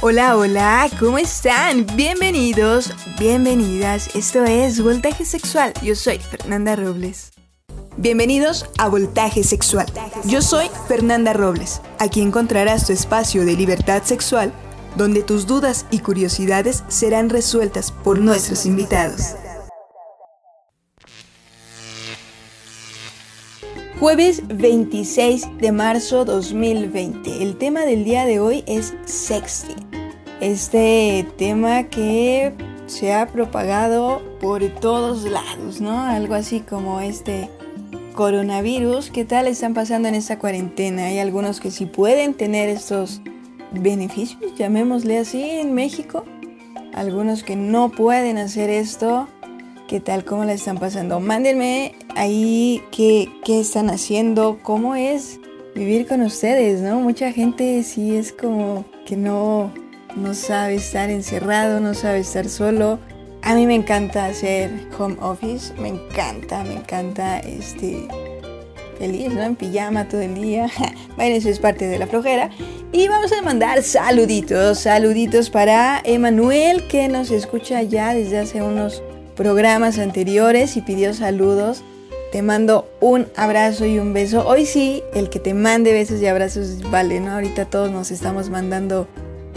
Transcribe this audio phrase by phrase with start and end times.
[0.00, 1.84] Hola, hola, ¿cómo están?
[1.96, 4.14] Bienvenidos, bienvenidas.
[4.14, 5.72] Esto es Voltaje Sexual.
[5.82, 7.32] Yo soy Fernanda Robles.
[7.96, 9.86] Bienvenidos a Voltaje Sexual.
[10.24, 11.80] Yo soy Fernanda Robles.
[11.98, 14.52] Aquí encontrarás tu espacio de libertad sexual,
[14.94, 19.34] donde tus dudas y curiosidades serán resueltas por nuestros invitados.
[24.00, 27.42] Jueves 26 de marzo 2020.
[27.42, 29.74] El tema del día de hoy es sexting.
[30.40, 32.54] Este tema que
[32.86, 36.00] se ha propagado por todos lados, ¿no?
[36.00, 37.50] Algo así como este
[38.14, 39.10] coronavirus.
[39.10, 41.06] ¿Qué tal están pasando en esta cuarentena?
[41.06, 43.20] Hay algunos que sí pueden tener estos
[43.72, 46.24] beneficios, llamémosle así, en México.
[46.94, 49.26] Algunos que no pueden hacer esto.
[49.88, 50.22] ¿Qué tal?
[50.26, 51.18] ¿Cómo la están pasando?
[51.18, 55.40] Mándenme ahí qué, qué están haciendo, cómo es
[55.74, 57.00] vivir con ustedes, ¿no?
[57.00, 59.72] Mucha gente sí es como que no,
[60.14, 62.98] no sabe estar encerrado, no sabe estar solo.
[63.40, 68.06] A mí me encanta hacer home office, me encanta, me encanta este
[68.98, 69.40] feliz, ¿no?
[69.40, 70.66] En pijama todo el día.
[71.16, 72.50] bueno, eso es parte de la flojera.
[72.92, 79.02] Y vamos a mandar saluditos, saluditos para Emanuel que nos escucha ya desde hace unos
[79.38, 81.84] programas anteriores y pidió saludos.
[82.32, 84.46] Te mando un abrazo y un beso.
[84.46, 87.30] Hoy sí, el que te mande besos y abrazos vale, ¿no?
[87.30, 89.06] Ahorita todos nos estamos mandando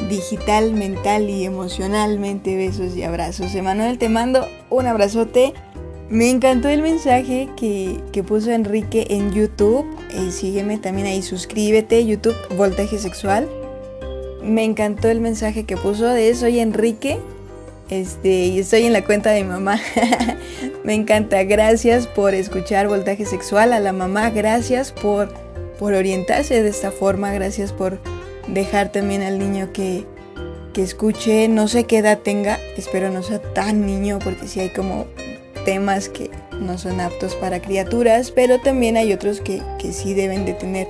[0.08, 3.56] digital, mental y emocionalmente besos y abrazos.
[3.56, 5.54] Emanuel, te mando un abrazote.
[6.10, 9.86] Me encantó el mensaje que, puso Enrique en YouTube.
[10.12, 13.50] Eh, sígueme también ahí, suscríbete, YouTube Voltaje Sexual.
[14.44, 17.18] Me encantó el mensaje que puso de Soy Enrique
[17.92, 19.78] este, y estoy en la cuenta de mi mamá.
[20.86, 21.44] Me encanta.
[21.44, 23.74] Gracias por escuchar Voltaje Sexual.
[23.74, 25.30] A la mamá, gracias por,
[25.78, 27.34] por orientarse de esta forma.
[27.34, 28.00] Gracias por
[28.48, 30.06] dejar también al niño que,
[30.74, 31.50] que escuche.
[31.50, 32.60] No sé qué edad tenga.
[32.78, 35.06] Espero no sea tan niño porque sí hay como
[35.66, 38.32] temas que no son aptos para criaturas.
[38.32, 40.88] Pero también hay otros que, que sí deben de tener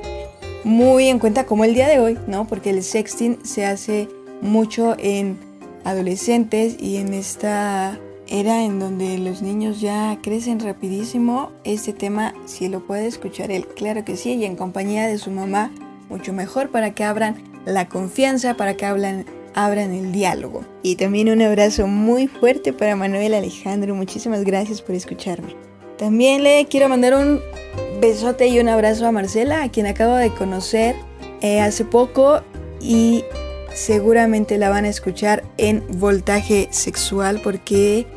[0.64, 2.46] muy en cuenta como el día de hoy, ¿no?
[2.46, 4.08] Porque el sexting se hace
[4.40, 5.51] mucho en
[5.84, 12.70] adolescentes y en esta era en donde los niños ya crecen rapidísimo, este tema si
[12.70, 15.72] lo puede escuchar él, claro que sí, y en compañía de su mamá,
[16.10, 20.64] mucho mejor para que abran la confianza, para que hablan, abran el diálogo.
[20.82, 25.56] Y también un abrazo muy fuerte para Manuel Alejandro, muchísimas gracias por escucharme.
[25.98, 27.42] También le quiero mandar un
[28.00, 30.96] besote y un abrazo a Marcela, a quien acabo de conocer
[31.42, 32.42] eh, hace poco
[32.80, 33.24] y
[33.74, 38.08] seguramente la van a escuchar en Voltaje Sexual porque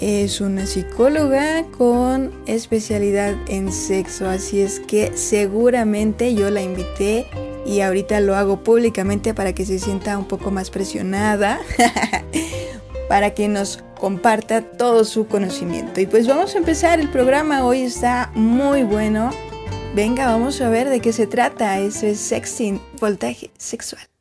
[0.00, 7.26] es una psicóloga con especialidad en sexo, así es que seguramente yo la invité
[7.64, 11.60] y ahorita lo hago públicamente para que se sienta un poco más presionada,
[13.08, 16.00] para que nos comparta todo su conocimiento.
[16.00, 19.30] Y pues vamos a empezar el programa, hoy está muy bueno.
[19.94, 21.78] Venga, vamos a ver de qué se trata.
[21.78, 24.13] Eso es sexting, voltaje sexual.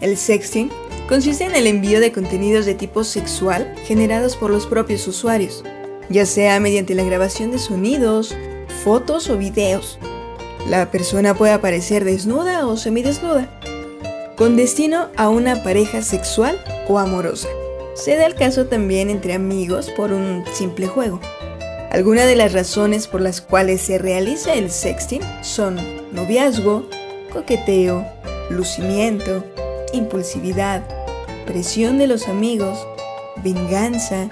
[0.00, 0.70] El sexting
[1.08, 5.64] consiste en el envío de contenidos de tipo sexual generados por los propios usuarios,
[6.10, 8.36] ya sea mediante la grabación de sonidos,
[8.84, 9.98] fotos o videos.
[10.68, 13.48] La persona puede aparecer desnuda o semidesnuda,
[14.36, 17.48] con destino a una pareja sexual o amorosa.
[17.94, 21.20] Se da el caso también entre amigos por un simple juego.
[21.90, 25.76] Algunas de las razones por las cuales se realiza el sexting son
[26.12, 26.86] noviazgo,
[27.32, 28.04] coqueteo,
[28.50, 29.42] lucimiento,
[29.92, 30.82] impulsividad,
[31.46, 32.86] presión de los amigos,
[33.42, 34.28] venganza,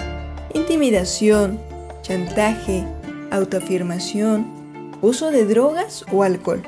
[0.55, 1.59] intimidación,
[2.03, 2.85] chantaje,
[3.31, 4.47] autoafirmación,
[5.01, 6.63] uso de drogas o alcohol.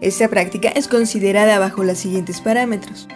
[0.00, 3.06] Esta práctica es considerada bajo los siguientes parámetros.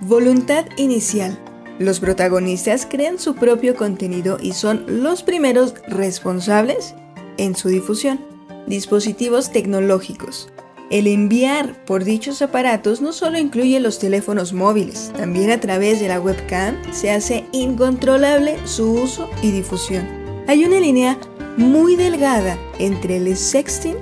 [0.00, 1.38] Voluntad inicial.
[1.78, 6.94] Los protagonistas crean su propio contenido y son los primeros responsables
[7.36, 8.20] en su difusión.
[8.66, 10.50] Dispositivos tecnológicos.
[10.90, 16.08] El enviar por dichos aparatos no solo incluye los teléfonos móviles, también a través de
[16.08, 20.08] la webcam se hace incontrolable su uso y difusión.
[20.46, 21.18] Hay una línea
[21.58, 23.96] muy delgada entre el sexting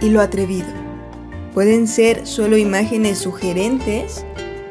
[0.00, 0.68] y lo atrevido.
[1.52, 4.24] Pueden ser solo imágenes sugerentes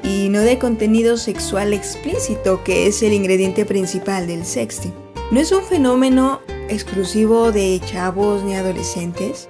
[0.03, 4.93] y no de contenido sexual explícito, que es el ingrediente principal del sexting.
[5.29, 9.49] No es un fenómeno exclusivo de chavos ni adolescentes.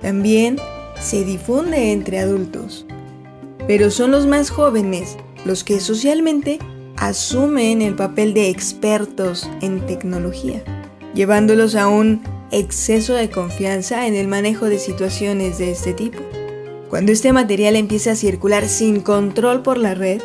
[0.00, 0.60] También
[1.00, 2.86] se difunde entre adultos,
[3.66, 6.58] pero son los más jóvenes los que socialmente
[6.96, 10.62] asumen el papel de expertos en tecnología,
[11.14, 16.18] llevándolos a un exceso de confianza en el manejo de situaciones de este tipo.
[16.88, 20.20] Cuando este material empieza a circular sin control por la red,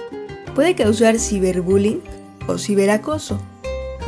[0.56, 2.02] puede causar ciberbullying
[2.48, 3.40] o ciberacoso.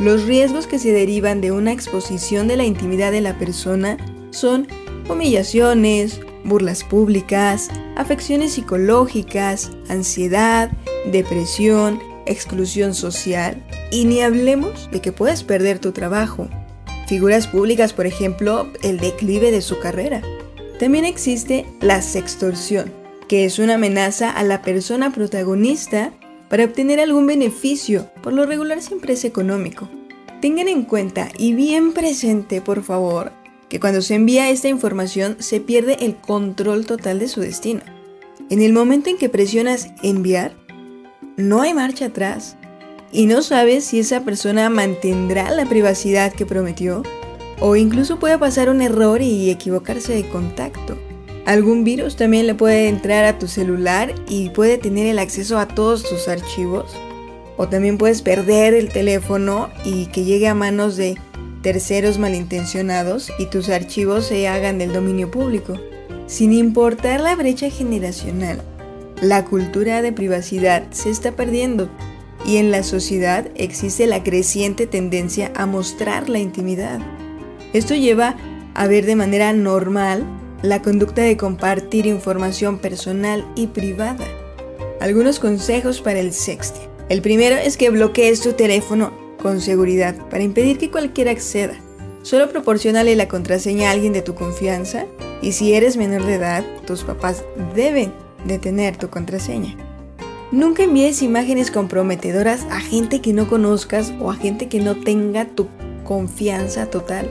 [0.00, 3.96] Los riesgos que se derivan de una exposición de la intimidad de la persona
[4.30, 4.66] son
[5.08, 10.70] humillaciones, burlas públicas, afecciones psicológicas, ansiedad,
[11.10, 16.48] depresión, exclusión social y ni hablemos de que puedes perder tu trabajo.
[17.06, 20.22] Figuras públicas, por ejemplo, el declive de su carrera.
[20.78, 22.92] También existe la sextorsión,
[23.28, 26.12] que es una amenaza a la persona protagonista
[26.48, 29.88] para obtener algún beneficio, por lo regular siempre es económico.
[30.40, 33.32] Tengan en cuenta y bien presente, por favor,
[33.74, 37.80] que cuando se envía esta información se pierde el control total de su destino.
[38.48, 40.54] En el momento en que presionas enviar,
[41.36, 42.56] no hay marcha atrás
[43.10, 47.02] y no sabes si esa persona mantendrá la privacidad que prometió
[47.58, 50.96] o incluso puede pasar un error y equivocarse de contacto.
[51.44, 55.66] Algún virus también le puede entrar a tu celular y puede tener el acceso a
[55.66, 56.94] todos tus archivos.
[57.56, 61.16] O también puedes perder el teléfono y que llegue a manos de
[61.64, 65.72] terceros malintencionados y tus archivos se hagan del dominio público.
[66.26, 68.62] Sin importar la brecha generacional,
[69.22, 71.88] la cultura de privacidad se está perdiendo
[72.44, 77.00] y en la sociedad existe la creciente tendencia a mostrar la intimidad.
[77.72, 78.36] Esto lleva
[78.74, 80.22] a ver de manera normal
[80.60, 84.26] la conducta de compartir información personal y privada.
[85.00, 86.90] Algunos consejos para el sexting.
[87.08, 91.74] El primero es que bloquees tu teléfono con seguridad para impedir que cualquiera acceda.
[92.22, 95.04] Solo proporcionale la contraseña a alguien de tu confianza
[95.42, 97.44] y si eres menor de edad, tus papás
[97.74, 98.14] deben
[98.46, 99.76] de tener tu contraseña.
[100.50, 105.44] Nunca envíes imágenes comprometedoras a gente que no conozcas o a gente que no tenga
[105.44, 105.68] tu
[106.04, 107.30] confianza total.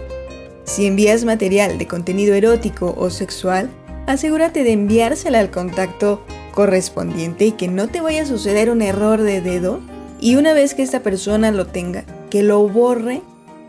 [0.65, 3.71] Si envías material de contenido erótico o sexual,
[4.05, 9.19] asegúrate de enviársela al contacto correspondiente y que no te vaya a suceder un error
[9.19, 9.81] de dedo
[10.23, 13.21] y una vez que esta persona lo tenga, que lo borre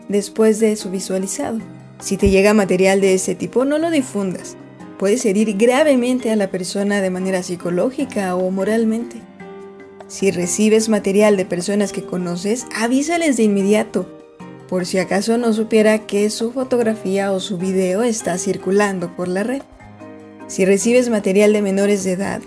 [0.07, 1.59] después de su visualizado.
[1.99, 4.55] Si te llega material de ese tipo, no lo difundas.
[4.97, 9.17] Puedes herir gravemente a la persona de manera psicológica o moralmente.
[10.07, 14.07] Si recibes material de personas que conoces, avísales de inmediato
[14.69, 19.43] por si acaso no supiera que su fotografía o su video está circulando por la
[19.43, 19.61] red.
[20.47, 22.41] Si recibes material de menores de edad,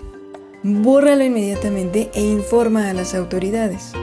[0.63, 3.93] bórralo inmediatamente e informa a las autoridades.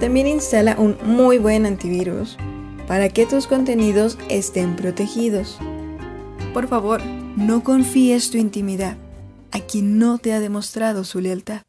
[0.00, 2.36] También instala un muy buen antivirus
[2.86, 5.58] para que tus contenidos estén protegidos.
[6.52, 7.02] Por favor,
[7.36, 8.96] no confíes tu intimidad
[9.52, 11.62] a quien no te ha demostrado su lealtad.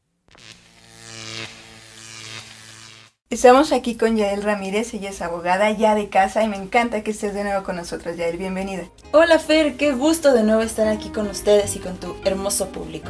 [3.29, 7.12] Estamos aquí con Yael Ramírez, ella es abogada ya de casa y me encanta que
[7.12, 8.83] estés de nuevo con nosotros, Yael, bienvenida.
[9.12, 13.09] Hola Fer, qué gusto de nuevo estar aquí con ustedes y con tu hermoso público.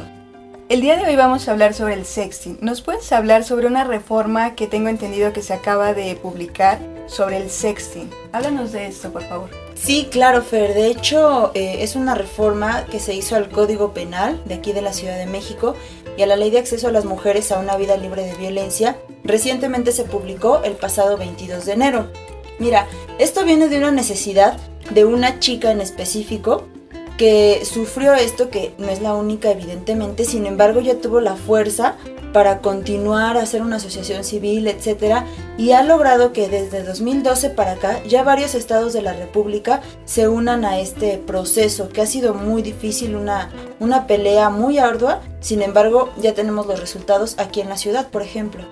[0.68, 2.58] El día de hoy vamos a hablar sobre el sexting.
[2.60, 7.36] ¿Nos puedes hablar sobre una reforma que tengo entendido que se acaba de publicar sobre
[7.36, 8.10] el sexting?
[8.32, 9.48] Háblanos de esto, por favor.
[9.76, 10.74] Sí, claro, Fer.
[10.74, 14.82] De hecho, eh, es una reforma que se hizo al Código Penal de aquí de
[14.82, 15.76] la Ciudad de México
[16.16, 18.98] y a la Ley de Acceso a las Mujeres a una Vida Libre de Violencia.
[19.22, 22.10] Recientemente se publicó el pasado 22 de enero.
[22.58, 22.88] Mira,
[23.20, 24.58] esto viene de una necesidad
[24.90, 26.66] de una chica en específico
[27.16, 31.96] que sufrió esto, que no es la única evidentemente, sin embargo ya tuvo la fuerza
[32.32, 35.24] para continuar a hacer una asociación civil, etc.
[35.56, 40.28] Y ha logrado que desde 2012 para acá ya varios estados de la República se
[40.28, 45.62] unan a este proceso, que ha sido muy difícil, una, una pelea muy ardua, sin
[45.62, 48.64] embargo ya tenemos los resultados aquí en la ciudad, por ejemplo.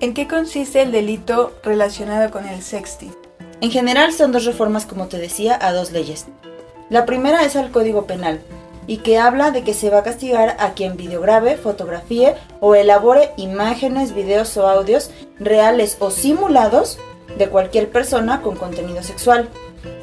[0.00, 3.14] ¿En qué consiste el delito relacionado con el sexting?
[3.62, 6.26] En general son dos reformas, como te decía, a dos leyes.
[6.92, 8.42] La primera es al Código Penal
[8.86, 13.30] y que habla de que se va a castigar a quien videograbe, fotografíe o elabore
[13.38, 16.98] imágenes, videos o audios reales o simulados
[17.38, 19.48] de cualquier persona con contenido sexual.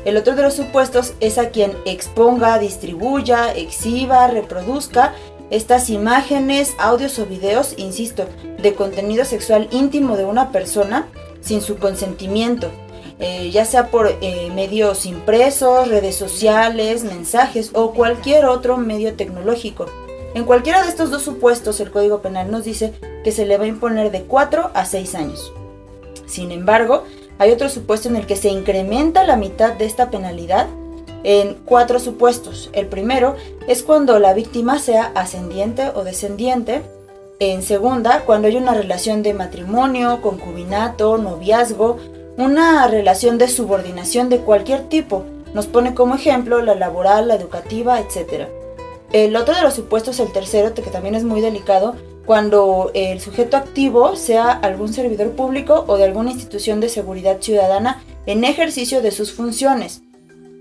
[0.03, 5.13] El otro de los supuestos es a quien exponga, distribuya, exhiba, reproduzca
[5.51, 8.25] estas imágenes, audios o videos, insisto,
[8.59, 11.05] de contenido sexual íntimo de una persona
[11.39, 12.71] sin su consentimiento
[13.19, 19.85] eh, ya sea por eh, medios impresos, redes sociales, mensajes o cualquier otro medio tecnológico.
[20.33, 23.65] En cualquiera de estos dos supuestos, el Código Penal nos dice que se le va
[23.65, 25.51] a imponer de 4 a 6 años.
[26.27, 27.03] Sin embargo,
[27.39, 30.67] hay otro supuesto en el que se incrementa la mitad de esta penalidad
[31.23, 32.69] en cuatro supuestos.
[32.73, 33.35] El primero
[33.67, 36.81] es cuando la víctima sea ascendiente o descendiente.
[37.39, 41.97] En segunda, cuando hay una relación de matrimonio, concubinato, noviazgo
[42.37, 45.25] una relación de subordinación de cualquier tipo.
[45.53, 48.47] Nos pone como ejemplo la laboral, la educativa, etc.
[49.11, 51.95] El otro de los supuestos, el tercero, que también es muy delicado,
[52.25, 58.03] cuando el sujeto activo sea algún servidor público o de alguna institución de seguridad ciudadana
[58.27, 60.03] en ejercicio de sus funciones.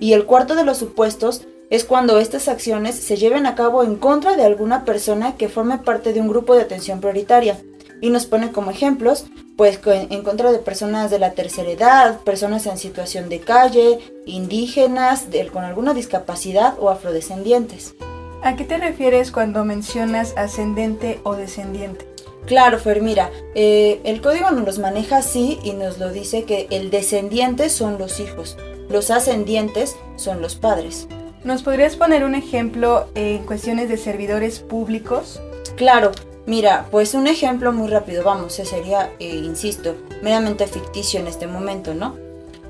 [0.00, 3.96] Y el cuarto de los supuestos es cuando estas acciones se lleven a cabo en
[3.96, 7.58] contra de alguna persona que forme parte de un grupo de atención prioritaria.
[8.00, 9.26] Y nos pone como ejemplos,
[9.56, 15.26] pues en contra de personas de la tercera edad, personas en situación de calle, indígenas,
[15.52, 17.94] con alguna discapacidad o afrodescendientes.
[18.42, 22.06] ¿A qué te refieres cuando mencionas ascendente o descendiente?
[22.46, 26.66] Claro, Fer, mira, eh, el código nos los maneja así y nos lo dice que
[26.70, 28.56] el descendiente son los hijos,
[28.88, 31.08] los ascendientes son los padres.
[31.44, 35.40] ¿Nos podrías poner un ejemplo en cuestiones de servidores públicos?
[35.76, 36.12] Claro,
[36.48, 41.94] mira, pues un ejemplo muy rápido, vamos, sería, eh, insisto, meramente ficticio en este momento,
[41.94, 42.16] ¿no?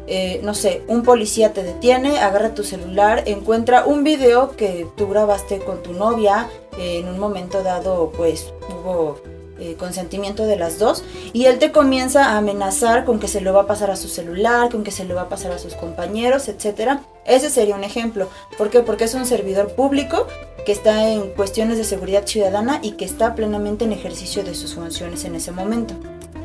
[0.08, 5.08] Eh, no sé, un policía te detiene, agarra tu celular, encuentra un video que tú
[5.08, 9.18] grabaste con tu novia, en un momento dado pues hubo
[9.60, 13.52] eh, consentimiento de las dos y él te comienza a amenazar con que se lo
[13.52, 15.74] va a pasar a su celular, con que se lo va a pasar a sus
[15.74, 17.00] compañeros, etc.
[17.24, 18.28] Ese sería un ejemplo.
[18.56, 18.80] ¿Por qué?
[18.80, 20.26] Porque es un servidor público
[20.64, 24.74] que está en cuestiones de seguridad ciudadana y que está plenamente en ejercicio de sus
[24.74, 25.94] funciones en ese momento.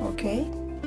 [0.10, 0.24] Ok.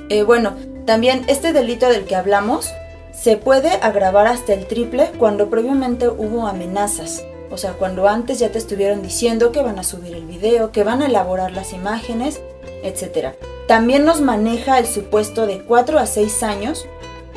[0.09, 0.55] Eh, bueno,
[0.85, 2.71] también este delito del que hablamos
[3.13, 7.25] se puede agravar hasta el triple cuando previamente hubo amenazas.
[7.51, 10.85] O sea, cuando antes ya te estuvieron diciendo que van a subir el video, que
[10.85, 12.41] van a elaborar las imágenes,
[12.83, 13.35] etc.
[13.69, 16.87] También nos maneja el supuesto de 4 a 6 años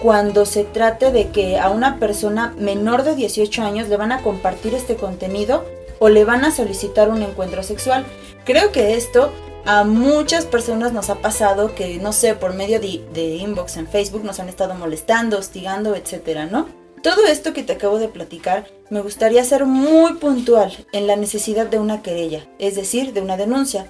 [0.01, 4.21] cuando se trate de que a una persona menor de 18 años le van a
[4.21, 5.65] compartir este contenido
[5.99, 8.05] o le van a solicitar un encuentro sexual.
[8.45, 9.31] Creo que esto
[9.65, 13.87] a muchas personas nos ha pasado que, no sé, por medio de, de inbox en
[13.87, 16.78] Facebook nos han estado molestando, hostigando, etcétera, ¿no?
[17.01, 21.67] Todo esto que te acabo de platicar me gustaría ser muy puntual en la necesidad
[21.67, 23.89] de una querella, es decir, de una denuncia.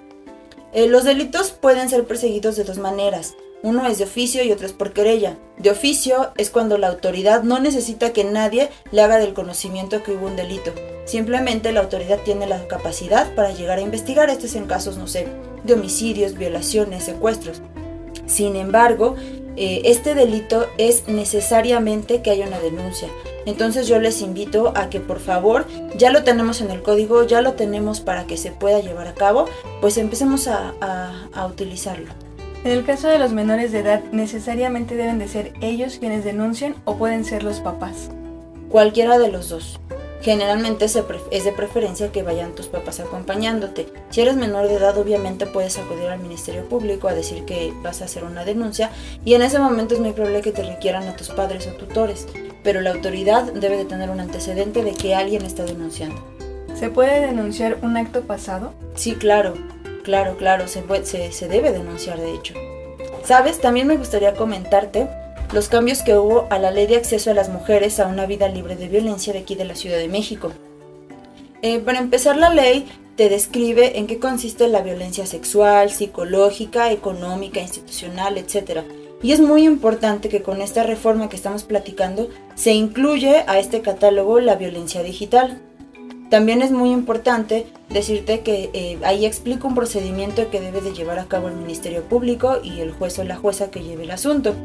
[0.74, 3.34] Eh, los delitos pueden ser perseguidos de dos maneras.
[3.64, 5.40] Uno es de oficio y otro es por querella.
[5.58, 10.12] De oficio es cuando la autoridad no necesita que nadie le haga del conocimiento que
[10.12, 10.72] hubo un delito.
[11.06, 14.30] Simplemente la autoridad tiene la capacidad para llegar a investigar.
[14.30, 15.28] Esto es en casos, no sé,
[15.64, 17.64] de homicidios, violaciones, secuestros.
[18.28, 19.16] Sin embargo,
[19.62, 23.10] eh, este delito es necesariamente que haya una denuncia.
[23.46, 27.42] Entonces yo les invito a que por favor, ya lo tenemos en el código, ya
[27.42, 29.50] lo tenemos para que se pueda llevar a cabo,
[29.82, 30.74] pues empecemos a,
[31.34, 32.14] a utilizarlo.
[32.64, 36.76] En el caso de los menores de edad, ¿necesariamente deben de ser ellos quienes denuncien
[36.86, 38.12] o pueden ser los papás?
[38.70, 39.78] Cualquiera de los dos.
[40.22, 40.94] Generalmente es
[41.44, 43.88] de preferencia que vayan tus papás acompañándote.
[44.10, 48.02] Si eres menor de edad, obviamente puedes acudir al Ministerio Público a decir que vas
[48.02, 48.92] a hacer una denuncia
[49.24, 52.28] y en ese momento es muy probable que te requieran a tus padres o tutores,
[52.64, 56.22] pero la autoridad debe de tener un antecedente de que alguien está denunciando.
[56.76, 58.74] ¿Se puede denunciar un acto pasado?
[58.96, 59.54] Sí, claro,
[60.04, 62.54] claro, claro, se, se, se debe denunciar de hecho.
[63.24, 65.08] Sabes, también me gustaría comentarte
[65.52, 68.48] los cambios que hubo a la ley de acceso a las mujeres a una vida
[68.48, 70.52] libre de violencia de aquí de la Ciudad de México.
[71.62, 77.60] Eh, para empezar, la ley te describe en qué consiste la violencia sexual, psicológica, económica,
[77.60, 78.82] institucional, etc.
[79.22, 83.82] Y es muy importante que con esta reforma que estamos platicando se incluye a este
[83.82, 85.62] catálogo la violencia digital.
[86.30, 91.18] También es muy importante decirte que eh, ahí explico un procedimiento que debe de llevar
[91.18, 94.56] a cabo el Ministerio Público y el juez o la jueza que lleve el asunto.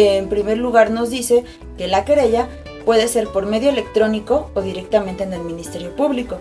[0.00, 1.44] En primer lugar nos dice
[1.76, 2.48] que la querella
[2.86, 6.38] puede ser por medio electrónico o directamente en el Ministerio Público.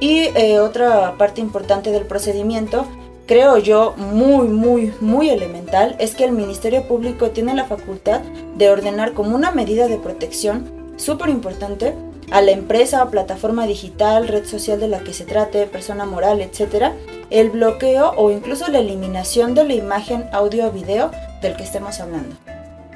[0.00, 2.84] Y eh, otra parte importante del procedimiento,
[3.26, 8.20] creo yo muy, muy, muy elemental, es que el Ministerio Público tiene la facultad
[8.56, 11.94] de ordenar como una medida de protección súper importante
[12.32, 16.40] a la empresa o plataforma digital, red social de la que se trate, persona moral,
[16.40, 16.86] etc.,
[17.30, 21.12] el bloqueo o incluso la eliminación de la imagen, audio o video
[21.42, 22.34] del que estemos hablando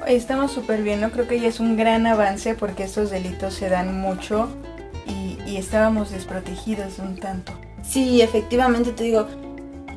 [0.05, 1.11] estamos súper bien, ¿no?
[1.11, 4.49] Creo que ya es un gran avance porque estos delitos se dan mucho
[5.07, 7.53] y, estábamos desprotegidos un tanto.
[7.81, 9.25] Sí, efectivamente te digo,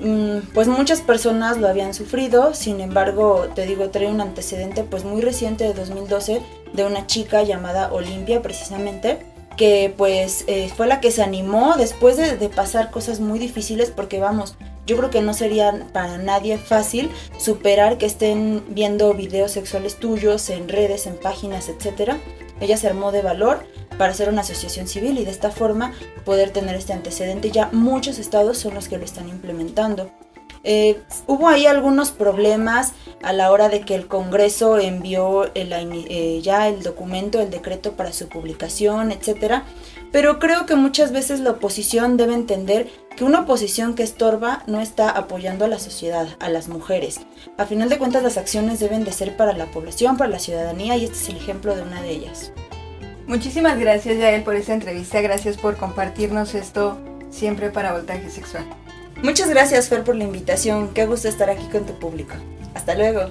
[0.00, 5.04] mm, pues muchas personas lo habían sufrido, sin embargo, te digo, trae un antecedente pues
[5.04, 6.40] muy reciente de 2012
[6.72, 9.18] de una chica llamada Olimpia precisamente,
[9.58, 13.90] que pues eh, fue la que se animó después de, de pasar cosas muy difíciles
[13.90, 14.56] porque vamos,
[14.90, 20.50] yo creo que no sería para nadie fácil superar que estén viendo videos sexuales tuyos
[20.50, 22.14] en redes, en páginas, etc.
[22.60, 23.64] Ella se armó de valor
[23.98, 25.92] para hacer una asociación civil y de esta forma
[26.24, 27.52] poder tener este antecedente.
[27.52, 30.10] Ya muchos estados son los que lo están implementando.
[30.64, 32.92] Eh, hubo ahí algunos problemas
[33.22, 37.92] a la hora de que el Congreso envió el, eh, ya el documento, el decreto
[37.92, 39.62] para su publicación, etcétera.
[40.12, 44.80] Pero creo que muchas veces la oposición debe entender que una oposición que estorba no
[44.80, 47.20] está apoyando a la sociedad, a las mujeres.
[47.58, 50.96] A final de cuentas las acciones deben de ser para la población, para la ciudadanía
[50.96, 52.52] y este es el ejemplo de una de ellas.
[53.26, 56.98] Muchísimas gracias Yael por esta entrevista, gracias por compartirnos esto
[57.30, 58.64] siempre para Voltaje Sexual.
[59.22, 62.34] Muchas gracias Fer por la invitación, qué gusto estar aquí con tu público.
[62.74, 63.28] Hasta luego.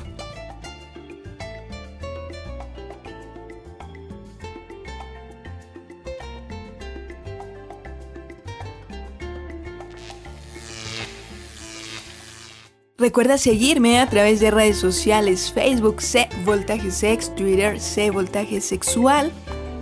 [12.99, 19.31] Recuerda seguirme a través de redes sociales, Facebook C Voltaje Sex, Twitter C Voltaje Sexual.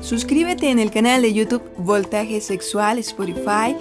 [0.02, 3.76] Suscríbete en el canal de YouTube Voltaje Sexual, Spotify,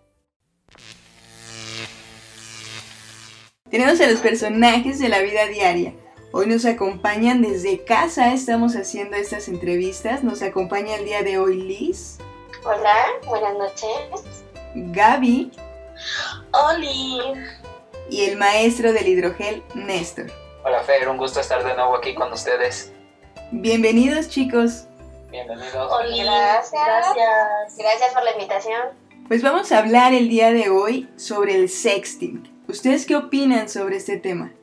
[3.69, 5.93] Tenemos a los personajes de la vida diaria.
[6.31, 10.24] Hoy nos acompañan desde casa, estamos haciendo estas entrevistas.
[10.24, 12.19] Nos acompaña el día de hoy Liz.
[12.63, 14.36] Hola, buenas noches.
[14.75, 15.51] Gaby.
[16.51, 17.19] Oli.
[18.12, 20.27] Y el maestro del hidrogel, Néstor.
[20.63, 22.93] Hola Fer, un gusto estar de nuevo aquí con ustedes.
[23.51, 24.86] Bienvenidos chicos.
[25.31, 25.91] Bienvenidos.
[25.91, 26.71] Oli, gracias.
[26.71, 27.75] Gracias.
[27.75, 28.81] Gracias por la invitación.
[29.27, 32.63] Pues vamos a hablar el día de hoy sobre el sexting.
[32.67, 34.53] ¿Ustedes qué opinan sobre este tema?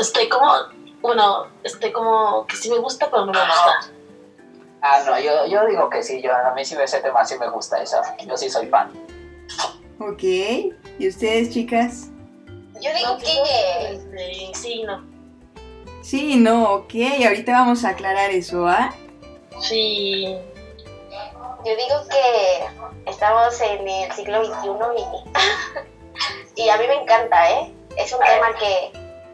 [0.00, 0.52] Estoy como,
[1.00, 3.90] bueno, estoy como que sí me gusta, pero no me gusta.
[4.82, 7.48] Ah, no, yo, yo digo que sí, yo, a mí sí ese tema sí me
[7.48, 7.96] gusta eso,
[8.26, 8.92] yo sí soy fan.
[9.98, 12.10] Ok, ¿y ustedes chicas?
[12.80, 15.02] Yo digo que este, sí, no.
[16.02, 18.94] Sí, no, ok, ahorita vamos a aclarar eso, ¿ah?
[19.60, 20.36] Sí.
[21.64, 24.68] Yo digo que estamos en el siglo XXI
[26.56, 27.74] y, y a mí me encanta, ¿eh?
[27.96, 28.92] Es un tema que,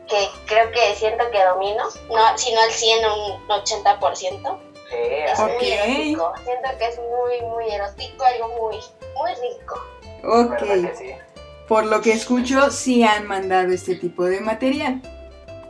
[0.08, 4.58] que creo que siento que domino, no, si no al 100, un 80%.
[4.90, 6.32] es muy erótico.
[6.44, 8.80] Siento que es muy, muy erótico, algo muy,
[9.14, 9.80] muy rico.
[10.24, 10.62] Ok.
[11.68, 15.00] Por lo que escucho, sí han mandado este tipo de material.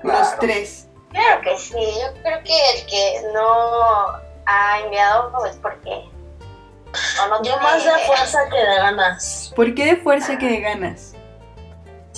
[0.03, 0.89] Los tres.
[1.11, 1.75] Claro que sí.
[1.75, 4.07] Yo creo que el que no
[4.47, 5.91] ha enviado es porque.
[7.29, 9.53] no Yo más de fuerza que de ganas.
[9.55, 11.15] ¿Por qué de fuerza que de ganas?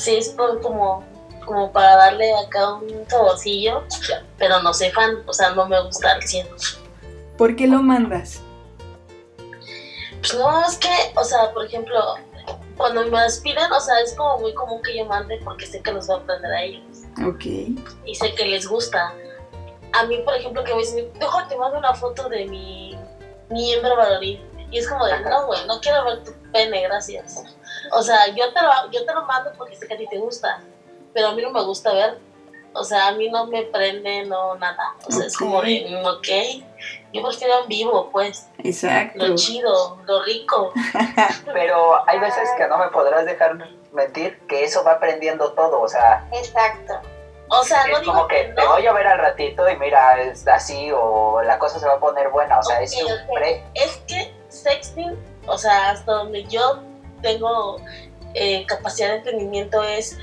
[0.03, 1.05] Sí es como,
[1.45, 3.85] como para darle acá un saborcillo,
[4.39, 6.47] pero no soy fan, o sea, no me gusta al 100.
[7.39, 8.41] ¿Por qué lo mandas?
[10.21, 12.17] Pues no, es que, o sea, por ejemplo,
[12.77, 15.93] cuando me piden, o sea, es como muy común que yo mande porque sé que
[15.93, 16.83] los va a aprender a ellos.
[17.27, 17.45] Ok.
[18.05, 19.13] Y sé que les gusta.
[19.93, 22.97] A mí, por ejemplo, que me dicen, dejo, te mando una foto de mi
[23.51, 24.41] miembro varonil.
[24.71, 27.43] Y es como de, no, güey, no quiero ver tu pene, gracias.
[27.93, 30.19] O sea, yo te, lo, yo te lo mando porque sé que a ti te
[30.19, 30.61] gusta,
[31.13, 32.19] pero a mí no me gusta ver.
[32.75, 34.95] O sea, a mí no me prende, no nada.
[35.07, 36.65] O sea, es como de, ok,
[37.13, 38.49] yo prefiero en vivo, pues.
[38.59, 39.27] Exacto.
[39.27, 40.73] Lo chido, lo rico.
[41.53, 43.59] pero hay veces que no me podrás dejar
[43.93, 46.27] mentir que eso va aprendiendo todo, o sea.
[46.33, 46.95] Exacto.
[47.55, 50.49] O sea, no es como que, te voy a ver al ratito y mira, es
[50.49, 53.63] así o la cosa se va a poner buena, o sea, es siempre...
[53.75, 56.83] Es que sexting, o sea, hasta donde yo
[57.23, 57.79] tengo
[58.35, 60.19] eh, capacidad de entendimiento es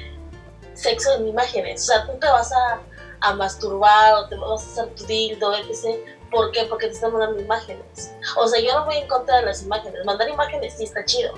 [0.73, 1.83] sexo en imágenes.
[1.83, 2.79] O sea, tú te vas a,
[3.21, 5.99] a masturbar o te vas a hacer tu dildo, etc.
[6.31, 6.65] ¿Por qué?
[6.65, 8.13] Porque te están mandando imágenes.
[8.37, 10.05] O sea, yo no voy en contra de las imágenes.
[10.05, 11.33] Mandar imágenes sí está chido.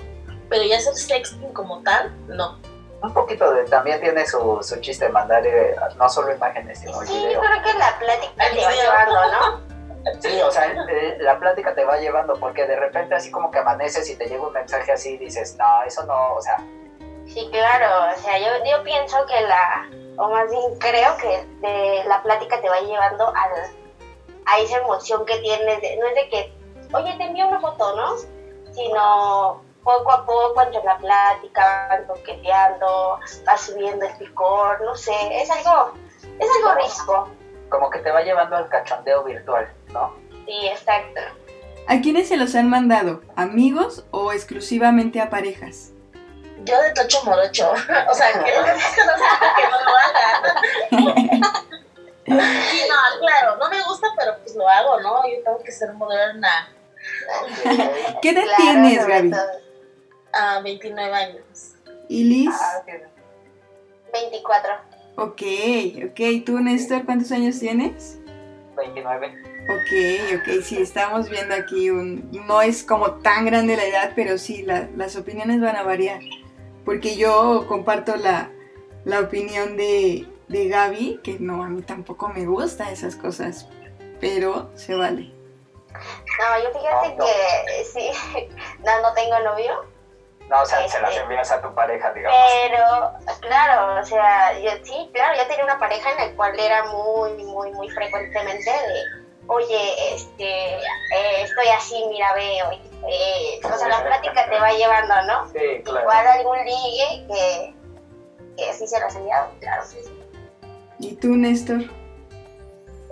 [0.48, 2.58] Pero ya hacer sexting como tal, no.
[3.02, 7.12] Un poquito de, también tiene su, su chiste mandar eh, no solo imágenes, sino sí,
[7.12, 7.40] video.
[7.42, 9.60] Sí, creo que la plática te va llevando, ¿no?
[10.20, 13.58] Sí, o sea, eh, la plática te va llevando porque de repente así como que
[13.58, 16.56] amaneces y te llega un mensaje así y dices, no, eso no, o sea...
[17.26, 22.04] Sí, claro, o sea, yo, yo pienso que la, o más bien creo que de
[22.04, 23.70] la plática te va llevando al,
[24.46, 26.52] a esa emoción que tienes, no es de que,
[26.92, 28.16] oye, te envío una foto, ¿no?
[28.72, 35.14] Sino poco a poco entre la plática, van toqueteando, va subiendo el picor, no sé,
[35.30, 35.92] es algo,
[36.38, 37.28] es algo rico.
[37.68, 39.72] Como que te va llevando al cachondeo virtual,
[40.46, 41.20] Sí, exacto.
[41.86, 43.22] ¿A quiénes se los han mandado?
[43.36, 45.90] ¿Amigos o exclusivamente a parejas?
[46.64, 47.70] Yo de tocho morocho.
[48.10, 49.04] o sea, que no, que
[49.70, 51.42] no lo hagan.
[52.70, 55.28] sí, no, claro, no me gusta, pero pues lo hago, ¿no?
[55.28, 56.68] Yo tengo que ser moderna.
[58.22, 59.32] ¿Qué edad tienes, Gaby?
[60.32, 61.74] Ah, 29 años.
[62.08, 62.54] ¿Y Liz?
[62.54, 62.82] Ah,
[64.12, 64.72] 24.
[65.16, 65.42] Ok,
[66.10, 66.44] ok.
[66.46, 68.18] ¿Tú, Néstor, cuántos años tienes?
[68.76, 69.51] 29.
[69.68, 72.28] Ok, ok, sí, estamos viendo aquí un...
[72.46, 76.20] No es como tan grande la edad, pero sí, la- las opiniones van a variar.
[76.84, 78.50] Porque yo comparto la,
[79.04, 83.68] la opinión de, de Gaby, que no, a mí tampoco me gustan esas cosas,
[84.20, 85.32] pero se vale.
[85.92, 87.24] No, yo fíjate No, no.
[87.24, 88.10] que sí,
[88.84, 89.84] no, no tengo novio,
[90.50, 91.22] No, o sea, se las Este.
[91.22, 92.36] envías a tu pareja, digamos.
[92.68, 96.84] pero claro, o sea, yo sí, claro, yo tenía una pareja en la cual era
[96.86, 103.78] muy, muy, muy frecuentemente de, oye, este, eh, estoy así, mira, ve, oye, eh, o
[103.78, 105.48] sea, la plática te va llevando, ¿no?
[105.48, 106.00] Sí, claro.
[106.00, 107.74] Igual algún ligue que,
[108.56, 110.18] que sí se lo has enviado, claro que sí.
[110.98, 111.82] ¿Y tú, Néstor?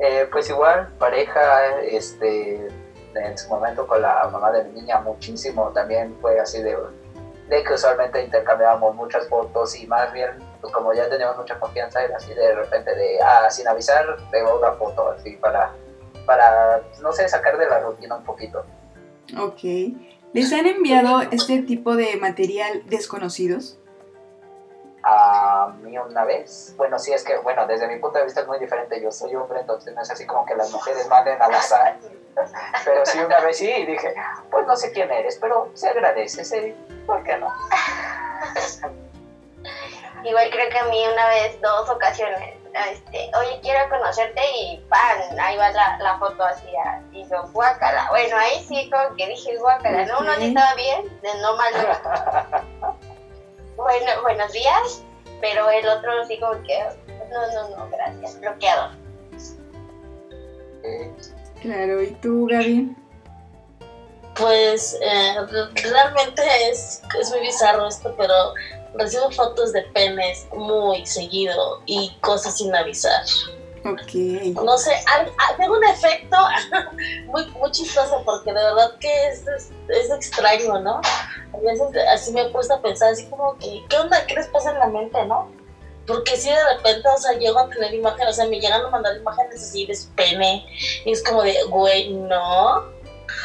[0.00, 2.68] Eh, pues igual, pareja, este,
[3.14, 6.76] en su momento con la mamá de mi niña muchísimo, también fue así de,
[7.48, 12.02] de que usualmente intercambiábamos muchas fotos y más bien, pues como ya teníamos mucha confianza,
[12.02, 15.74] era así de repente de, ah, sin avisar, tengo una foto así para,
[16.30, 18.64] para, no sé, sacar de la rutina un poquito.
[19.36, 19.64] Ok.
[20.32, 23.76] ¿Les han enviado este tipo de material desconocidos?
[25.02, 26.74] a mí una vez.
[26.76, 29.02] Bueno, sí, es que, bueno, desde mi punto de vista es muy diferente.
[29.02, 31.96] Yo soy hombre, entonces no es así como que las mujeres manden al azar.
[32.84, 34.14] Pero sí, una vez sí, y dije,
[34.52, 37.48] pues no sé quién eres, pero se agradece, sí, ¿por qué no?
[40.24, 42.59] Igual creo que a mí una vez, dos ocasiones,
[42.90, 45.38] este, oye, quiero conocerte y ¡pam!
[45.40, 46.66] Ahí va la, la foto así,
[47.12, 48.06] y yo, guácala.
[48.11, 50.20] Bueno, ahí sí como que dije guácala, ¿no?
[50.20, 51.72] Uno sí estaba bien, de no mal.
[53.76, 55.02] bueno, buenos días,
[55.40, 56.78] pero el otro sí como que,
[57.30, 58.90] no, no, no, gracias, bloqueado.
[61.61, 62.96] Claro, ¿y tú, Gaby?
[64.37, 68.35] Pues eh, re- realmente es, es muy bizarro esto, pero
[68.94, 73.24] recibo fotos de penes muy seguido y cosas sin avisar.
[73.85, 74.14] Ok.
[74.62, 74.92] No sé,
[75.57, 76.37] tengo un efecto
[77.26, 81.00] muy, muy chistoso porque de verdad que es, es, es extraño, ¿no?
[81.55, 84.26] A veces así me he puesto a pensar así como que, ¿qué onda?
[84.26, 85.48] ¿Qué les pasa en la mente, no?
[86.07, 88.90] Porque si de repente, o sea, llego a tener imágenes, o sea, me llegan a
[88.90, 90.66] mandar imágenes así de su pene
[91.05, 92.85] y es como de, güey, no.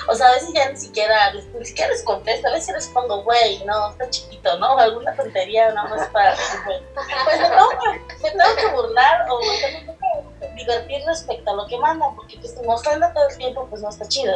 [0.07, 2.87] O sea, a veces ya ni siquiera, les- ni siquiera les contesto, a veces les
[2.87, 4.75] pongo, güey, no, está chiquito, ¿no?
[4.75, 6.35] O alguna tontería nada más para.
[6.35, 11.53] Pues me tengo, que, me tengo que burlar o me tengo que divertir respecto a
[11.55, 14.33] lo que mandan, porque pues si me ofenda todo el tiempo, pues no está chido.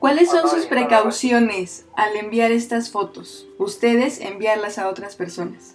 [0.00, 3.46] ¿Cuáles son sus precauciones al enviar estas fotos?
[3.58, 5.74] Ustedes enviarlas a otras personas.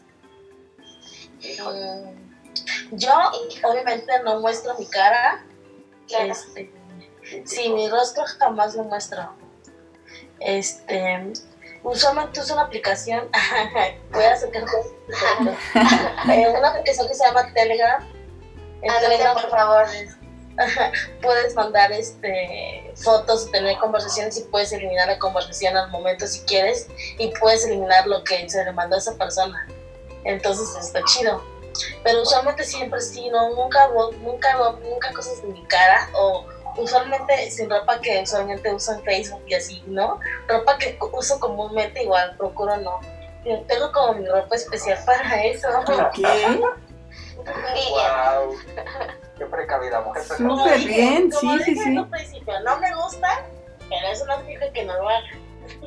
[1.42, 3.12] Mm, Yo,
[3.70, 5.44] obviamente, no muestro mi cara.
[6.08, 6.32] Claro.
[6.32, 6.72] Este,
[7.46, 9.34] sí, mi rostro jamás lo muestro.
[10.40, 11.34] Este,
[11.84, 13.30] usualmente uso una aplicación.
[14.12, 14.64] voy a acercar
[16.32, 18.04] eh, una aplicación que se llama Telegram.
[18.82, 19.86] En Telegram, por favor.
[21.22, 26.88] puedes mandar este fotos, tener conversaciones y puedes eliminar la conversación al momento si quieres
[27.18, 29.68] y puedes eliminar lo que se le mandó a esa persona.
[30.26, 31.44] Entonces está chido.
[32.04, 33.90] Pero usualmente siempre sí, no, nunca
[34.22, 36.46] nunca nunca cosas de mi cara o
[36.78, 40.20] usualmente sin ropa que usualmente uso en Facebook y así, ¿no?
[40.48, 43.00] Ropa que uso comúnmente igual, procuro no.
[43.46, 45.68] Yo Tengo como mi ropa especial para eso.
[46.18, 46.60] Niña.
[47.90, 48.56] wow.
[49.38, 50.24] Qué precavida, mujer.
[50.24, 51.98] Súper Como dije- bien, como sí, sí, en sí.
[51.98, 53.44] un principio, no me gusta,
[53.90, 55.20] pero eso no significa que no lo haga.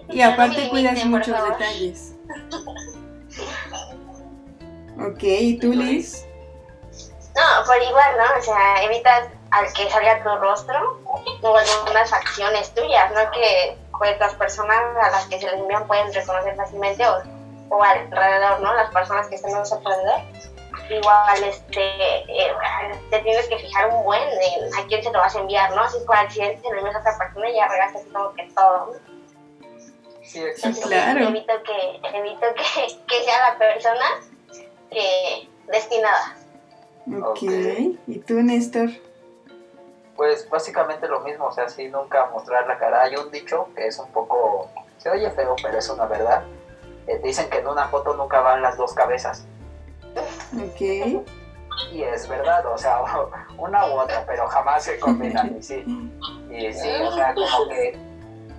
[0.09, 2.13] Y aparte cuidas muchos detalles.
[4.99, 6.25] Ok, ¿y tú, Liz?
[7.35, 8.39] No, por igual, ¿no?
[8.39, 11.01] O sea, evitas al que salga tu rostro
[11.43, 13.31] o algunas facciones tuyas, ¿no?
[13.31, 17.23] Que pues las personas a las que se les envían pueden reconocer fácilmente o,
[17.71, 18.75] o alrededor, ¿no?
[18.75, 20.21] Las personas que están a su alrededor.
[20.91, 22.53] Igual, este, eh,
[23.11, 25.89] te tienes que fijar un buen en a quién se lo vas a enviar, ¿no?
[25.91, 29.17] Si por accidente se lo envías a otra persona ya regaste como que todo, ¿no?
[30.23, 30.89] Sí, exacto.
[30.89, 31.29] Claro.
[31.29, 34.05] Evito que, evito que, que sea la persona
[34.91, 36.37] que destinada.
[37.25, 37.43] Ok.
[38.07, 38.91] ¿Y tú, Néstor?
[40.17, 43.03] Pues básicamente lo mismo, o sea, sí, nunca mostrar la cara.
[43.03, 46.43] Hay un dicho que es un poco, se oye feo, pero es una verdad.
[47.07, 49.47] Eh, dicen que en una foto nunca van las dos cabezas.
[50.55, 50.81] Ok.
[51.93, 53.01] Y es verdad, o sea,
[53.59, 55.57] una u otra, pero jamás se combinan.
[55.59, 55.85] Y sí,
[56.51, 57.99] y sí o sea, como que,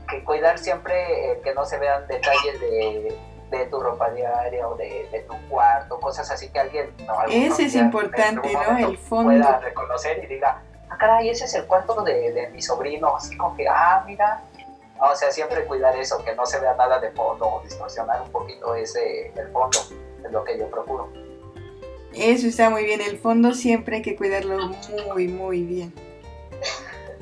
[0.10, 3.18] que cuidar siempre eh, que no se vean detalles de,
[3.50, 6.94] de tu ropa diaria o de, de tu cuarto, cosas así que alguien...
[7.06, 8.78] No, Ese es importante, ¿no?
[8.78, 9.32] El fondo.
[9.32, 13.38] Pueda reconocer y diga, ah, caray, ese es el cuarto de, de mi sobrino, así
[13.38, 14.44] como que, ah, mira.
[15.00, 18.32] O sea, siempre cuidar eso, que no se vea nada de fondo o distorsionar un
[18.32, 19.78] poquito ese, el fondo,
[20.26, 21.08] es lo que yo procuro.
[22.14, 23.02] Eso está muy bien.
[23.02, 24.72] El fondo siempre hay que cuidarlo
[25.08, 25.94] muy, muy bien.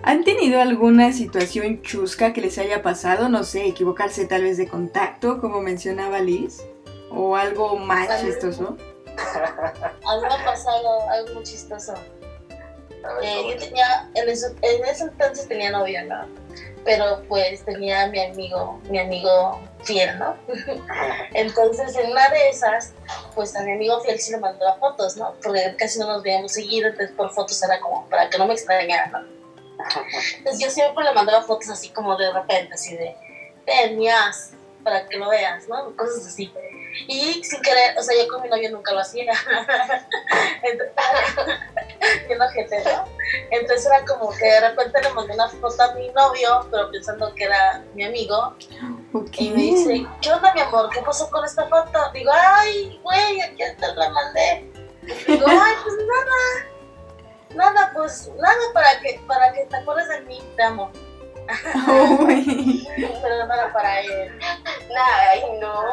[0.03, 3.27] ¿Han tenido alguna situación chusca que les haya pasado?
[3.27, 6.63] No sé, equivocarse tal vez de contacto, como mencionaba Liz.
[7.11, 8.77] O algo más chistoso.
[9.17, 11.93] A mí me ha pasado algo muy chistoso.
[13.21, 16.27] Eh, ¿cómo yo tenía, en ese, en ese entonces tenía novia, ¿no?
[16.83, 20.35] Pero pues tenía a mi amigo, mi amigo fiel, ¿no?
[21.33, 22.93] Entonces en una de esas,
[23.33, 25.35] pues a mi amigo fiel sí le mandaba fotos, ¿no?
[25.41, 28.53] Porque casi no nos veíamos seguido, entonces por fotos era como para que no me
[28.53, 29.19] extrañara, ¿no?
[30.37, 33.15] Entonces yo siempre le mandaba fotos así como de repente, así de,
[33.65, 34.51] ven, mi as,
[34.83, 35.95] para que lo veas, ¿no?
[35.95, 36.53] Cosas así.
[37.07, 39.25] Y sin querer, o sea, yo con mi novio nunca lo hacía.
[40.63, 40.95] Entonces,
[42.27, 43.05] bien ojete, ¿no?
[43.51, 47.33] Entonces era como que de repente le mandé una foto a mi novio, pero pensando
[47.35, 48.55] que era mi amigo.
[49.37, 50.89] Y me dice, ¿qué onda, mi amor?
[50.89, 51.99] ¿Qué pasó con esta foto?
[52.13, 54.71] Digo, ay, güey, aquí te la mandé.
[55.27, 56.75] Digo, ay, pues nada.
[57.55, 60.91] Nada, pues nada para que, para que te acuerdes de mí, te amo.
[62.19, 62.87] Uy.
[62.95, 64.37] Pero no era para él.
[64.89, 65.83] Nada, ay, no.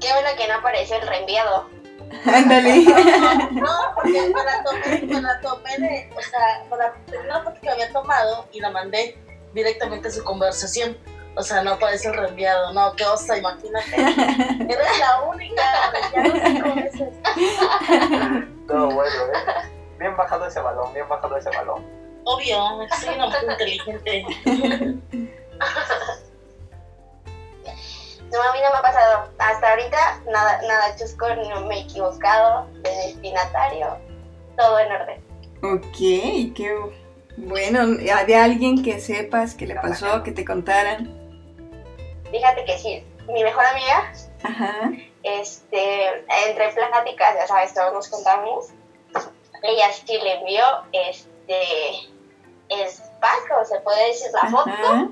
[0.00, 1.68] Qué bueno que no apareció el reenviado.
[2.26, 2.84] Ándale.
[3.52, 6.62] No, porque me la tomé, me la tomé de, o sea,
[7.06, 9.16] tenía una foto que había tomado y la mandé
[9.54, 10.98] directamente a su conversación.
[11.34, 13.96] O sea, no aparece el reenviado, no, qué osa, imagínate.
[13.96, 15.62] Eres la única,
[16.12, 17.06] ya no sé cómo es eso.
[18.68, 19.70] Todo bueno, ¿eh?
[19.98, 22.01] Bien bajado ese balón, bien bajado ese balón.
[22.24, 22.56] Obvio,
[23.00, 24.24] soy una mujer inteligente.
[28.32, 29.28] No, a mí no me ha pasado.
[29.38, 33.98] Hasta ahorita nada, nada chusco, no me he equivocado de destinatario.
[34.56, 35.24] Todo en orden.
[35.62, 36.74] Ok, qué
[37.36, 37.86] bueno.
[37.86, 41.14] De alguien que sepas que le pasó, que te contaran.
[42.30, 44.90] Fíjate que sí, mi mejor amiga, Ajá.
[45.22, 46.06] este,
[46.46, 48.68] entre pláticas, ya sabes, todos nos contamos.
[49.62, 52.11] Ella sí le envió este
[52.80, 52.88] el
[53.20, 55.08] pack, o se puede decir la foto, Ajá.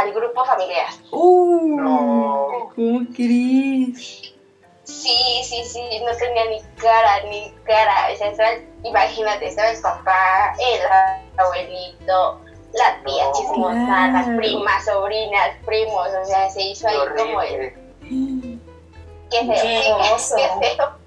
[0.00, 0.86] al grupo familiar.
[1.10, 2.70] Uh, No.
[2.74, 4.32] ¿Cómo crees?
[4.84, 8.08] Sí, sí, sí, no tenía ni cara, ni cara.
[8.12, 10.80] O sea, estaba- imagínate, estaba el papá, el
[11.38, 12.40] abuelito,
[12.74, 13.32] la tía No.
[13.32, 17.72] chismosa, las primas, sobrinas, primos, o sea, se hizo ahí como el...
[19.30, 19.96] Qué feo,
[20.36, 21.03] qué feo.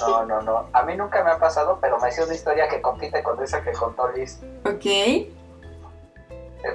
[0.00, 0.66] No, no, no.
[0.72, 3.62] A mí nunca me ha pasado, pero me hacía una historia que compite con esa
[3.62, 4.40] que contó Liz.
[4.64, 4.86] Ok.
[4.86, 5.28] Eh,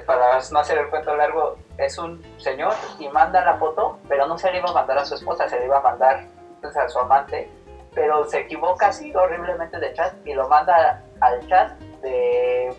[0.06, 4.38] Para no hacer el cuento largo, es un señor y manda la foto, pero no
[4.38, 6.26] se le iba a mandar a su esposa, se le iba a mandar
[6.60, 7.50] pues, a su amante,
[7.94, 12.74] pero se equivoca así horriblemente de chat y lo manda al chat de,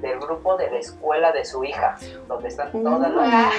[0.00, 1.96] del grupo de la escuela de su hija,
[2.28, 3.52] donde están todas las...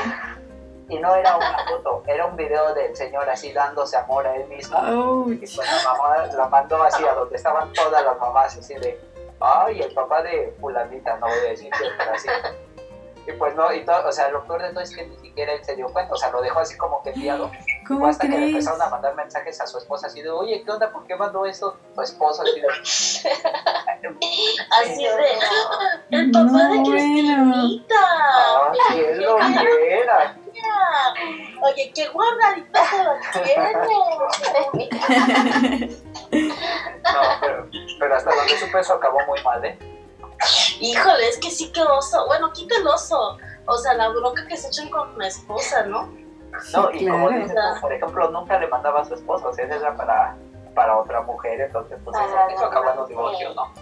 [0.90, 4.48] Y no era una foto, era un video del señor así dándose amor a él
[4.48, 5.26] mismo.
[5.30, 9.00] Y pues la mamá la mandó así a donde estaban todas las mamás, así de,
[9.42, 12.30] ay, el papá de fulanita, no voy a decir que pero así.
[13.28, 15.52] Y pues no, y todo, o sea, lo peor de todo es que ni siquiera
[15.52, 17.52] él se dio cuenta, o sea, lo dejó así como que enviado.
[17.86, 18.52] ¿Cómo hasta que le crees?
[18.52, 20.90] empezaron a mandar mensajes a su esposa así de, oye, ¿qué onda?
[20.94, 22.44] ¿Por qué mandó eso tu esposo?
[22.44, 22.68] Así de,
[24.82, 26.92] Así de, el papá No, de bueno.
[26.92, 27.96] Cristinita.
[28.00, 29.38] ah, que él lo
[29.82, 30.38] viera.
[31.64, 33.12] Oye, qué guardadita se lo
[33.44, 33.74] tiene.
[37.04, 39.78] No, pero, pero hasta donde supe eso acabó muy mal, ¿eh?
[40.80, 42.26] Híjole, es que sí que oso.
[42.28, 43.38] Bueno, quita el oso.
[43.66, 46.08] O sea, la bronca que se echan con la esposa, ¿no?
[46.74, 49.66] No, Sí, y como dices por ejemplo, nunca le mandaba a su esposo, o sea,
[49.66, 50.36] esa era para,
[50.74, 53.74] para otra mujer, entonces pues eso, eso acabó en un divorcio, ¿no?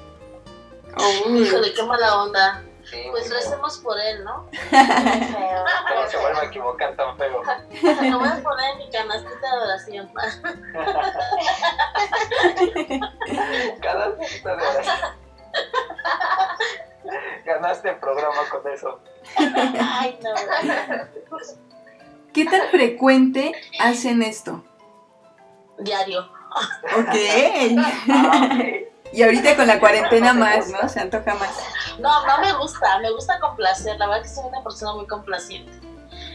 [1.28, 1.43] Uy.
[1.43, 2.63] Híjole, qué mala onda.
[2.89, 3.38] Sí, Pues feo.
[3.38, 4.45] recemos por él, ¿no?
[5.89, 7.41] ¿Cómo se vuelve a equivocar tan feo?
[7.41, 10.12] Lo voy a poner en mi canastita de oración.
[13.82, 15.15] Cada cita de la-
[17.45, 19.00] Ganaste el programa con eso.
[19.38, 20.32] Ay, no.
[22.34, 24.63] ¿Qué tan frecuente hacen esto?
[25.78, 26.21] Diario.
[26.21, 27.15] Ok.
[28.10, 28.85] Ah, ok.
[29.12, 30.89] Y ahorita con la cuarentena más, ¿no?
[30.89, 31.58] Se antoja más.
[32.00, 33.00] No, no me gusta.
[33.00, 33.98] Me gusta complacer.
[33.98, 35.72] La verdad que soy una persona muy complaciente.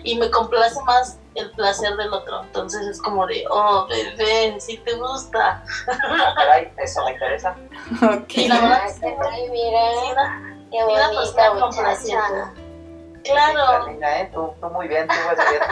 [0.02, 2.42] Y me complace más el placer del otro.
[2.42, 5.62] Entonces es como de, oh, bebé, si te gusta.
[6.36, 7.54] Caray, eso me interesa.
[8.02, 8.28] Ok.
[8.34, 12.34] Y la verdad Ay, que tal, mira, qué una bonita persona complaciente.
[12.34, 14.30] La Claro, niña, ¿eh?
[14.32, 15.62] Tú, tú muy bien, tú vas bien.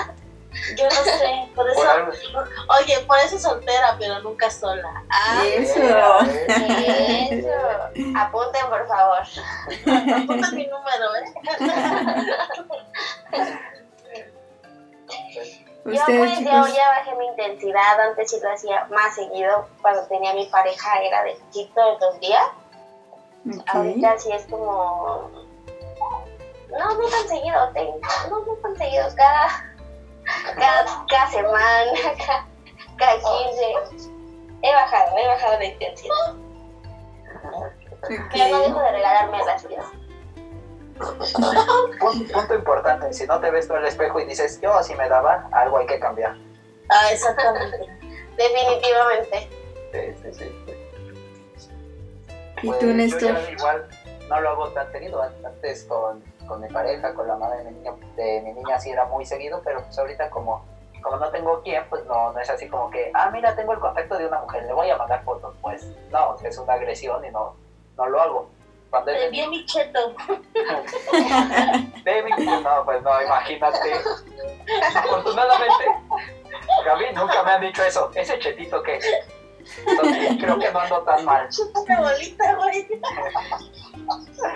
[0.77, 1.49] Yo no sé.
[1.55, 1.83] Por eso,
[2.81, 5.03] oye, por eso soltera, pero nunca sola.
[5.11, 5.81] Ah, Eso.
[7.31, 7.49] Eso.
[8.19, 9.23] Apunten, por favor.
[10.15, 11.33] apunta mi número, ¿eh?
[15.85, 16.75] Yo pues yo chicos.
[16.75, 21.23] ya bajé mi intensidad, antes sí lo hacía más seguido, cuando tenía mi pareja era
[21.25, 21.39] de
[21.75, 22.43] todos los días,
[23.47, 23.63] Ok.
[23.69, 25.31] ahorita sí es como,
[26.69, 27.71] no, no tan seguido,
[28.29, 29.68] no, no tan seguido, cada,
[30.59, 31.93] cada, cada semana,
[32.27, 32.47] cada,
[32.97, 34.09] cada 15,
[34.63, 36.35] he bajado, he bajado de intensidad,
[38.33, 39.87] pero no dejo de regalarme las vidas.
[42.01, 45.09] Punto, punto importante, si no te ves tú al espejo y dices, yo así me
[45.09, 46.37] daba, algo hay que cambiar.
[46.89, 47.79] Ah, exactamente.
[48.37, 49.49] Definitivamente.
[49.93, 50.75] Sí, sí, sí.
[52.63, 53.35] ¿Y Pues, tú, yo Néstor?
[53.45, 53.89] ya igual
[54.29, 55.23] no lo hago tan seguido.
[55.23, 58.91] Antes con, con mi pareja, con la madre de mi niña, de mi niña sí
[58.91, 60.65] era muy seguido, pero pues ahorita como,
[61.03, 63.79] como no tengo quien, pues no, no es así como que, ah, mira, tengo el
[63.79, 65.55] contacto de una mujer, le voy a mandar fotos.
[65.61, 67.55] Pues no, es una agresión y no,
[67.97, 68.51] no lo hago.
[68.91, 70.15] Cuando Te es envié mi cheto.
[72.63, 73.93] No, pues no, imagínate.
[74.97, 75.85] Afortunadamente,
[76.85, 78.11] Gaby nunca me han dicho eso.
[78.15, 78.99] Ese chetito que
[79.87, 81.49] entonces, creo que no ando tan mal.
[81.75, 82.87] Una bolita, güey.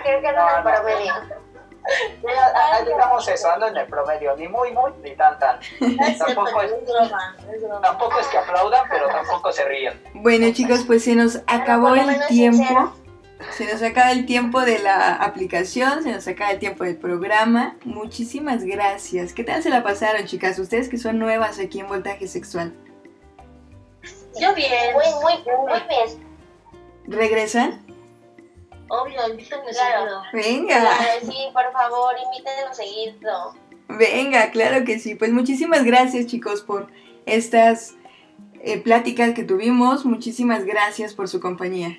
[0.03, 1.52] Creo que no No, el no.
[2.85, 5.59] Digamos eso, ando en el promedio, ni muy, muy, ni tan, tan.
[5.59, 5.77] Es
[6.17, 7.81] cierto, Tampoco es, es broma, es broma.
[7.81, 10.01] tampoco es que aplaudan, pero tampoco se ríen.
[10.13, 12.93] Bueno, chicos, pues se nos acabó el tiempo.
[13.51, 17.75] Se nos acaba el tiempo de la aplicación, se nos acaba el tiempo del programa.
[17.83, 19.33] Muchísimas gracias.
[19.33, 20.57] ¿Qué tal se la pasaron, chicas?
[20.59, 22.73] Ustedes que son nuevas aquí en Voltaje Sexual.
[24.39, 24.93] Yo bien.
[24.93, 26.33] Muy, muy, muy bien.
[27.05, 27.85] ¿Regresan?
[29.01, 29.71] Obvio, Claro.
[29.71, 30.23] seguido.
[30.33, 33.55] Venga, Claro, sí, por favor, invítenos seguido.
[33.87, 35.15] venga, claro que sí.
[35.15, 36.87] Pues muchísimas gracias, chicos, por
[37.25, 37.93] estas
[38.61, 40.05] eh, pláticas que tuvimos.
[40.05, 41.97] Muchísimas gracias por su compañía.